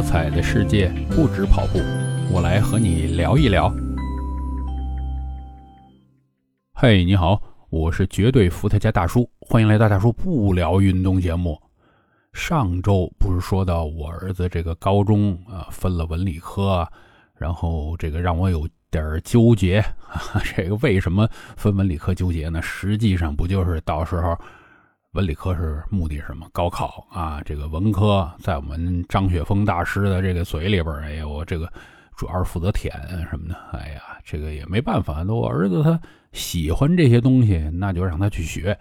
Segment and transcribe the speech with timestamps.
[0.00, 1.78] 多彩的世界不止跑步，
[2.32, 3.70] 我来和你聊一聊。
[6.72, 7.38] 嘿，你好，
[7.68, 11.60] 我是绝对伏特加大叔，欢迎来到大叔不聊运动节目。
[12.32, 16.88] 上周不是说到我儿子这个高中啊分了文理科，
[17.36, 19.84] 然后这个让我有点纠结。
[20.56, 21.28] 这个为什么
[21.58, 22.62] 分文理科纠结呢？
[22.62, 24.34] 实际上不就是到时候。
[25.12, 26.48] 文理科是目的是什么？
[26.52, 27.42] 高考啊！
[27.44, 31.68] 这个文科在我们张雪峰大师的这个嘴里边，哎呀，我这个
[32.16, 32.94] 主要是负责舔
[33.28, 33.56] 什么的。
[33.72, 36.00] 哎呀，这个也没办法，那我儿子他
[36.30, 38.78] 喜欢这些东西，那就让他去学。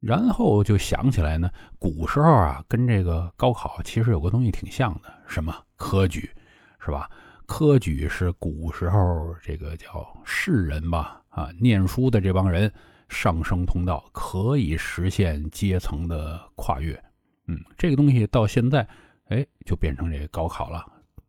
[0.00, 6.30] 然后就想起来呢，古时候啊，跟这个高考其实有个东西挺像的，什么科举，
[6.78, 7.08] 是吧？
[7.46, 12.70] 科举是古时候这个叫士人吧，啊，念书的这帮人。
[13.14, 17.00] 上升通道可以实现阶层的跨越，
[17.46, 18.86] 嗯，这个东西到现在，
[19.26, 20.84] 哎，就变成这个高考了，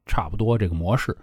[0.08, 1.16] 差不多这个模式。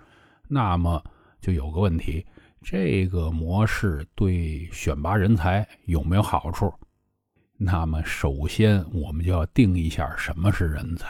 [0.47, 1.02] 那么
[1.40, 2.24] 就有个问题，
[2.63, 6.73] 这个模式对选拔人才有没有好处？
[7.59, 11.09] 那么首先我们就要定一下什么是人才。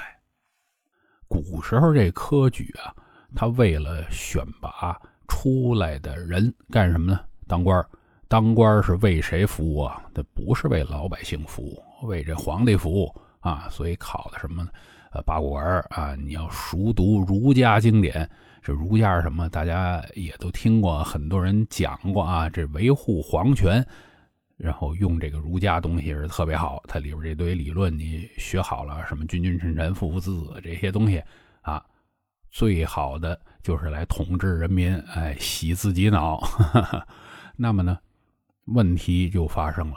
[1.28, 2.94] 古时候这科举啊，
[3.34, 7.20] 他为了选拔出来的人干什么呢？
[7.46, 7.86] 当官。
[8.32, 10.02] 当官是为谁服务啊？
[10.14, 13.68] 这不是为老百姓服务，为这皇帝服务啊！
[13.70, 14.66] 所以考的什么？
[15.10, 18.26] 呃，八股文啊，你要熟读儒家经典。
[18.62, 19.50] 这儒家是什么？
[19.50, 22.48] 大家也都听过，很多人讲过啊。
[22.48, 23.86] 这维护皇权，
[24.56, 26.82] 然后用这个儒家东西是特别好。
[26.88, 31.22] 它里边这堆理论你学好了，什么君君臣臣父父子子这些东西
[31.60, 31.84] 啊，
[32.50, 36.42] 最好的就是来统治人民，哎，洗自己脑。
[37.58, 37.98] 那么呢？
[38.66, 39.96] 问题就发生了，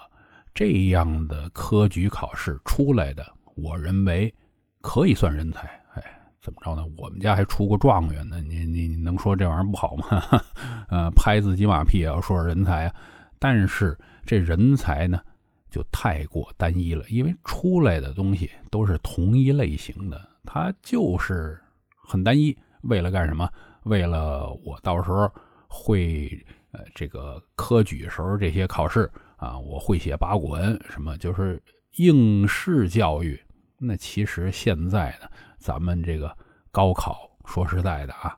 [0.54, 4.34] 这样的科举考试出来的，我认为
[4.82, 5.68] 可以算人才。
[5.94, 6.04] 哎，
[6.42, 6.84] 怎么着呢？
[6.98, 8.42] 我们家还出过状元呢。
[8.42, 10.06] 你你你能说这玩意儿不好吗？
[10.90, 12.96] 呃，拍自己马屁也要说人才啊。
[13.38, 15.22] 但是这人才呢，
[15.70, 21.62] 就太过单一了，因为出来的东西都是同一类型的，它就是
[21.96, 22.58] 很单一。
[22.82, 23.48] 为了干什么？
[23.84, 25.32] 为了我到时候
[25.68, 26.44] 会。
[26.76, 31.62] 呃，这个科举时候这些考试啊，我会写八股文，什么就是
[31.96, 33.40] 应试教育。
[33.78, 36.36] 那其实现在呢，咱们这个
[36.72, 38.38] 高考，说实在的啊，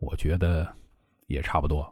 [0.00, 0.68] 我觉得
[1.28, 1.82] 也差不多。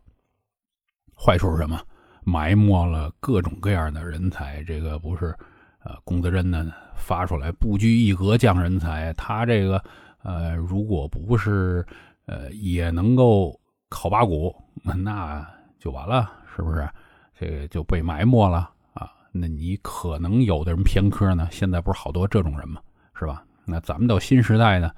[1.16, 1.80] 坏处是什么？
[2.24, 4.62] 埋没了各种各样的人才。
[4.64, 5.34] 这个不是
[5.82, 9.82] 呃，龚自珍呢发出来不拘一格降人才，他这个
[10.22, 11.86] 呃，如果不是
[12.26, 13.58] 呃，也能够
[13.88, 15.55] 考八股，那。
[15.78, 16.88] 就完了，是不是？
[17.38, 19.12] 这个就被埋没了啊？
[19.30, 21.46] 那你可能有的人偏科呢？
[21.50, 22.80] 现在不是好多这种人吗？
[23.14, 23.44] 是吧？
[23.66, 24.90] 那咱们到新时代呢，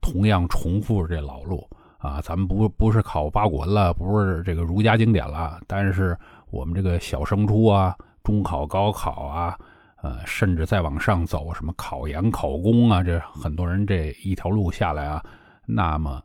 [0.00, 1.68] 同样重复这老路
[1.98, 2.18] 啊。
[2.22, 6.16] 咱们不不是考八股文了，不是这个儒家经典了，但是
[6.50, 7.94] 我们这个小升初啊、
[8.24, 9.58] 中考、高考啊，
[10.02, 15.22] 呃，甚至再往上走，什么考研、考公啊，这很多人这一条路下来啊，
[15.66, 16.22] 那么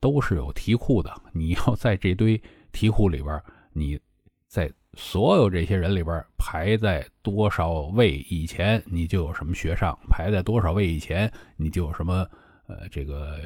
[0.00, 1.14] 都是有题库的。
[1.32, 2.42] 你要在这堆。
[2.72, 3.42] 题库里边，
[3.72, 3.98] 你
[4.46, 12.26] 在所有这些人里边排在多少位以前，你就有什么学上；排在多少位以前，你就有什么
[12.66, 13.38] 呃这个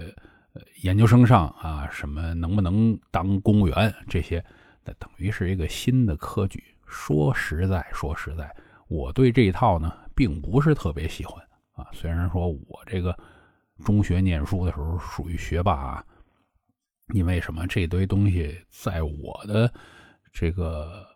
[0.82, 4.42] 研究生上啊，什么能不能当公务员这些，
[4.84, 6.62] 那等于是一个新的科举。
[6.86, 8.54] 说实在，说实在，
[8.88, 11.42] 我对这一套呢，并不是特别喜欢
[11.74, 11.86] 啊。
[11.92, 13.16] 虽然说我这个
[13.84, 16.04] 中学念书的时候属于学霸啊。
[17.12, 17.66] 你为什么？
[17.66, 19.70] 这堆东西在我的
[20.32, 21.06] 这个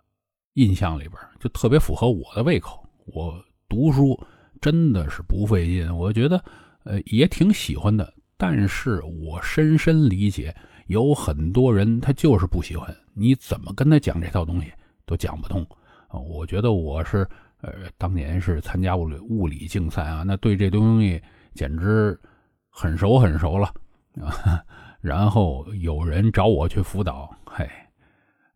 [0.53, 2.87] 印象里边，就特别符合我的胃口。
[3.07, 4.19] 我读书
[4.61, 6.45] 真的是不费劲，我觉得
[6.85, 8.13] 呃也挺喜欢的。
[8.37, 10.55] 但是我深深理解，
[10.89, 12.95] 有很多人他就是不喜欢。
[13.15, 14.71] 你怎么跟他讲这套东西
[15.07, 15.67] 都讲不通
[16.09, 16.21] 啊！
[16.21, 17.27] 我觉得我是
[17.63, 21.19] 呃当年是参加物理物理竞赛啊，那对这东西
[21.55, 22.21] 简直
[22.69, 23.73] 很熟很熟了
[24.21, 24.63] 啊。
[25.01, 27.69] 然后有人找我去辅导，嘿，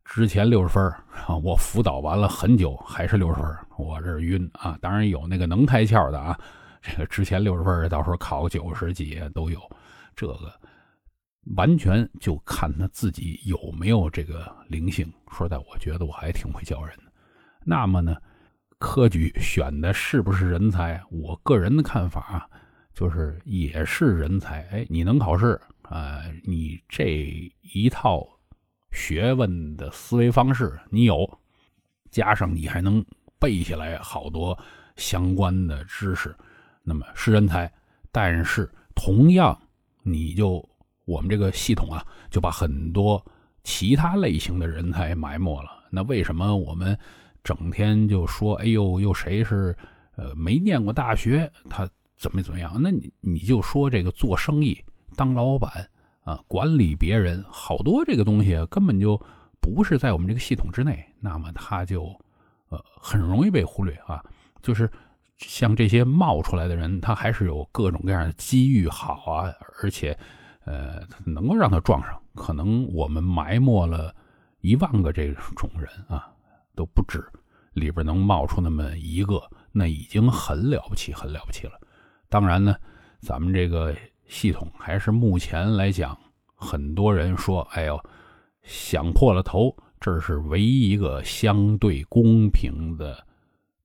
[0.05, 0.85] 之前六十分
[1.27, 4.77] 啊， 我辅导完了很久还是六十分，我这晕啊！
[4.81, 6.39] 当然有那个能开窍的啊，
[6.83, 9.61] 这个之前六十分，到时候考九十几都有，
[10.17, 10.37] 这个
[11.57, 15.11] 完全就看他自己有没有这个灵性。
[15.31, 17.05] 说实在，我觉得我还挺会教人的。
[17.65, 18.17] 那么呢，
[18.79, 21.01] 科举选的是不是人才？
[21.11, 22.49] 我个人的看法啊，
[22.93, 24.67] 就是也是人才。
[24.73, 25.61] 哎，你能考试。
[25.91, 28.25] 呃，你这一套
[28.93, 31.29] 学问的思维方式，你有，
[32.13, 33.05] 加上你还能
[33.41, 34.57] 背下来好多
[34.95, 36.33] 相关的知识，
[36.85, 37.71] 那么是人才。
[38.13, 39.61] 但是同样
[40.05, 40.65] 你就
[41.07, 43.25] 我们这个系统啊，就把很多
[43.65, 45.71] 其他类型的人才埋没了。
[45.91, 46.97] 那为什么我们
[47.43, 49.77] 整天就说，哎呦，又谁是
[50.15, 52.81] 呃没念过大学，他怎么怎么样？
[52.81, 54.81] 那你你就说这个做生意、
[55.21, 55.87] 当老板
[56.23, 59.21] 啊、管理别人，好多这个东西根本就
[59.61, 62.05] 不是在我们这个系统之内，那么他就
[62.71, 64.25] 呃很容易被忽略啊。
[64.63, 64.91] 就是
[65.37, 69.53] 像这些冒出来的人，他还是有各种各样的机遇好啊，
[69.83, 70.19] 而且
[70.65, 72.19] 呃能够让他撞上。
[72.35, 74.15] 可能我们埋没了
[74.63, 76.33] 一万个这种人啊，
[76.75, 77.23] 都不止，
[77.75, 79.39] 里边能冒出那么一个，
[79.71, 81.79] 那已经很了不起，很了不起了。
[82.31, 82.75] 当然呢，
[83.21, 83.95] 咱们这个
[84.31, 86.17] 系统还是目前来讲，
[86.55, 88.00] 很多人说，哎呦，
[88.62, 93.27] 想破了头，这是唯一一个相对公平的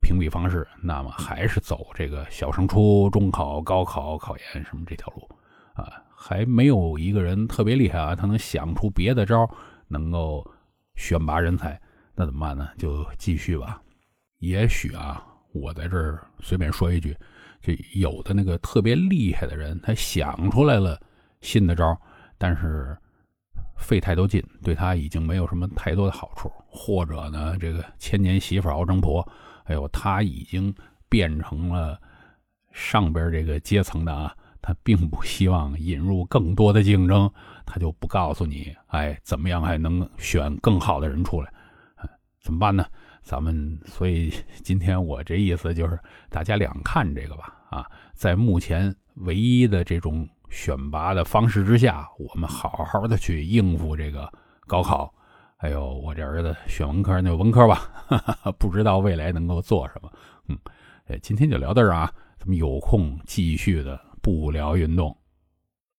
[0.01, 0.65] 评比方式。
[0.83, 5.27] 那么还是走这个小升初、中考、高考、考研什么这条路
[5.73, 9.49] 啊，还没有一个人特别厉害啊，他能想出别的招，
[9.87, 10.45] 能够
[10.95, 11.81] 选拔人才。
[12.13, 12.69] 那怎么办呢？
[12.77, 13.81] 就继续吧。
[14.37, 17.17] 也许啊，我在这儿随便说一句，
[17.65, 21.01] 就有的那个特别厉害的人，他想出来了
[21.41, 21.99] 新的招，
[22.37, 22.95] 但是
[23.75, 26.51] 费太多劲，对他已经没有什么太多的好处。
[26.69, 29.27] 或者呢，这个千年媳妇熬成婆，
[29.63, 30.71] 哎呦，他已经
[31.09, 31.99] 变成了
[32.71, 37.31] 上边这个阶层的啊，他并不希望引入更多的竞争，
[37.65, 41.51] 他就不告诉你，哎，怎么样还能选更好的人出来。
[42.41, 42.85] 怎么办呢？
[43.25, 44.31] 咱们所以
[44.63, 45.99] 今天我这意思就是，
[46.29, 47.53] 大家两看这个吧。
[47.71, 54.31] 啊，在目前唯一的这种选拔的方式之下，我们好好的去应付这个
[54.67, 55.11] 高考。
[55.57, 57.89] 还有我这儿子选文科那就文科吧，
[58.59, 60.11] 不知道未来能够做什么。
[60.47, 65.17] 嗯，今天就聊到这儿啊，咱们有空继续的不聊运动。